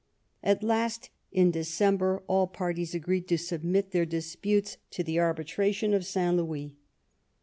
At 0.41 0.63
last, 0.63 1.11
in 1.31 1.51
December, 1.51 2.23
all 2.25 2.47
parties 2.47 2.95
agreed 2.95 3.27
to 3.27 3.37
submit 3.37 3.91
their 3.91 4.03
disputes 4.03 4.77
to 4.89 5.03
the 5.03 5.19
arbitration 5.19 5.93
of 5.93 6.07
St. 6.07 6.35
Louis. 6.37 6.73